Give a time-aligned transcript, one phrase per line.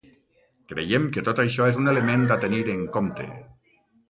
[0.71, 3.29] Creiem que tot això és un element a tenir en compte.